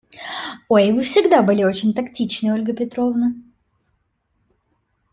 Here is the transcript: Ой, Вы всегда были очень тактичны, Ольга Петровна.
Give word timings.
Ой, 0.67 0.93
Вы 0.93 1.03
всегда 1.03 1.43
были 1.43 1.61
очень 1.63 1.93
тактичны, 1.93 2.51
Ольга 2.51 2.73
Петровна. 2.73 3.35